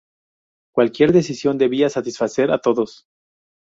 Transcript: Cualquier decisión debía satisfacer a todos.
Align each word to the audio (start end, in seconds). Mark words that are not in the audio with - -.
Cualquier 0.73 1.11
decisión 1.11 1.59
debía 1.59 1.87
satisfacer 1.87 2.49
a 2.49 2.57
todos. 2.59 3.05